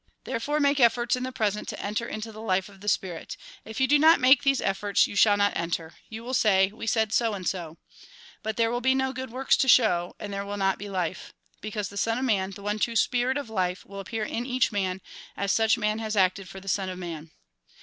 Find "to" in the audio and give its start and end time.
1.67-1.79, 9.57-9.67